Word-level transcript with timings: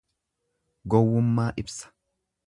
Gowwummaa 0.93 1.49
ibsa. 1.63 1.93